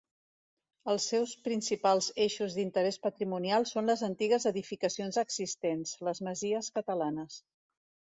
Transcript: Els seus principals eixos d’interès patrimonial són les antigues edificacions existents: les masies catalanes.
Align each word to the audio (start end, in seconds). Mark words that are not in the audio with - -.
Els 0.91 1.03
seus 1.09 1.33
principals 1.47 2.07
eixos 2.23 2.55
d’interès 2.59 2.97
patrimonial 3.03 3.67
són 3.71 3.91
les 3.91 4.03
antigues 4.07 4.47
edificacions 4.53 5.21
existents: 5.25 5.93
les 6.09 6.23
masies 6.29 6.71
catalanes. 6.79 7.37